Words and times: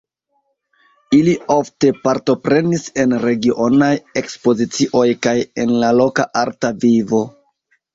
Ili 1.17 1.35
ofte 1.55 1.91
partoprenis 2.07 2.87
en 3.05 3.15
regionaj 3.27 3.93
ekspozicioj 4.25 5.07
kaj 5.29 5.39
en 5.67 5.79
la 5.87 5.97
loka 6.05 6.31
arta 6.47 6.79
vivo. 6.87 7.27